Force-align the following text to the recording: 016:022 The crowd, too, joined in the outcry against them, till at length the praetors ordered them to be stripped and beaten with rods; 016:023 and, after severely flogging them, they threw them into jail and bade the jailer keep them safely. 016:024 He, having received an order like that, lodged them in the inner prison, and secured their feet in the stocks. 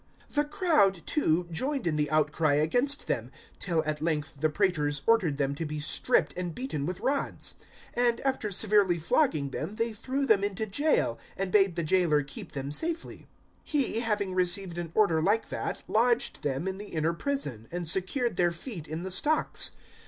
016:022 0.29 0.33
The 0.33 0.45
crowd, 0.45 1.01
too, 1.05 1.47
joined 1.51 1.85
in 1.85 1.95
the 1.95 2.09
outcry 2.09 2.55
against 2.55 3.05
them, 3.05 3.29
till 3.59 3.83
at 3.85 4.01
length 4.01 4.39
the 4.41 4.49
praetors 4.49 5.03
ordered 5.05 5.37
them 5.37 5.53
to 5.53 5.63
be 5.63 5.79
stripped 5.79 6.33
and 6.35 6.55
beaten 6.55 6.87
with 6.87 7.01
rods; 7.01 7.53
016:023 7.95 8.07
and, 8.09 8.21
after 8.21 8.49
severely 8.49 8.97
flogging 8.97 9.51
them, 9.51 9.75
they 9.75 9.93
threw 9.93 10.25
them 10.25 10.43
into 10.43 10.65
jail 10.65 11.19
and 11.37 11.51
bade 11.51 11.75
the 11.75 11.83
jailer 11.83 12.23
keep 12.23 12.53
them 12.53 12.71
safely. 12.71 13.27
016:024 13.63 13.63
He, 13.65 13.99
having 13.99 14.33
received 14.33 14.79
an 14.79 14.91
order 14.95 15.21
like 15.21 15.49
that, 15.49 15.83
lodged 15.87 16.41
them 16.41 16.67
in 16.67 16.79
the 16.79 16.85
inner 16.87 17.13
prison, 17.13 17.67
and 17.71 17.87
secured 17.87 18.37
their 18.37 18.49
feet 18.51 18.87
in 18.87 19.03
the 19.03 19.11
stocks. 19.11 19.73